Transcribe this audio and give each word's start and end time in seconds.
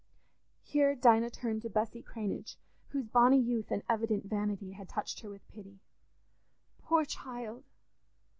Here 0.63 0.95
Dinah 0.95 1.29
turned 1.29 1.61
to 1.61 1.69
Bessy 1.69 2.01
Cranage, 2.01 2.55
whose 2.89 3.05
bonny 3.07 3.39
youth 3.39 3.69
and 3.69 3.83
evident 3.87 4.25
vanity 4.25 4.71
had 4.71 4.89
touched 4.89 5.19
her 5.19 5.29
with 5.29 5.47
pity. 5.47 5.77
"Poor 6.79 7.05
child! 7.05 7.65